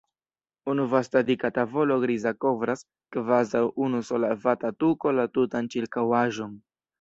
[0.71, 2.81] Unu vasta dika tavolo griza kovras
[3.17, 6.59] kvazaŭ unu sola vata tuko la tutan ĉirkaŭaĵon.